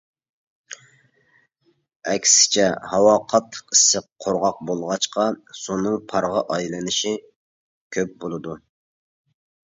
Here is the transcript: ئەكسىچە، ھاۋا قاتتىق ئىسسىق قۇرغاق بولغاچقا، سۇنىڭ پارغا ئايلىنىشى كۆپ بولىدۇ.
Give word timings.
ئەكسىچە، 2.13 2.63
ھاۋا 2.93 3.11
قاتتىق 3.33 3.75
ئىسسىق 3.75 4.07
قۇرغاق 4.25 4.63
بولغاچقا، 4.69 5.25
سۇنىڭ 5.59 5.99
پارغا 6.13 6.41
ئايلىنىشى 6.55 7.13
كۆپ 7.99 8.17
بولىدۇ. 8.25 8.57